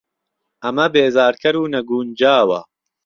ئەمە 0.63 0.85
بێزارکەر 0.93 1.55
و 1.59 1.71
نەگوونجاوە 1.73 2.61